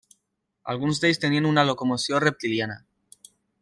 Alguns 0.73 1.03
d'ells 1.03 1.21
tenien 1.27 1.49
una 1.51 1.67
locomoció 1.69 2.25
reptiliana. 2.27 2.83